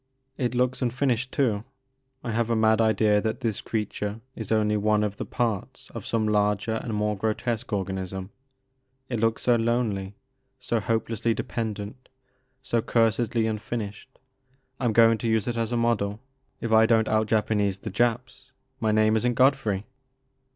[0.35, 1.63] It looks unfinished too.
[2.23, 6.07] I have a mad idea that this creature is only one of the parts of
[6.07, 8.31] some larger and more grotesque organism,—
[9.11, 10.15] ^it looks so lonely,
[10.59, 12.09] so hopelessly dependent,
[12.63, 14.09] so cursedly unfinished.
[14.79, 16.19] I 'm going to use it as a model.
[16.61, 19.85] If I don't out Japanese the Japs my name is n*t Godfrey.